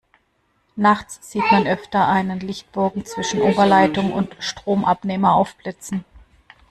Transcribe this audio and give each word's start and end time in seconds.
Nachts 0.77 1.19
sieht 1.31 1.51
man 1.51 1.67
öfter 1.67 2.07
einen 2.07 2.39
Lichtbogen 2.39 3.05
zwischen 3.05 3.39
Oberleitung 3.39 4.11
und 4.13 4.35
Stromabnehmer 4.39 5.35
aufblitzen. 5.35 6.05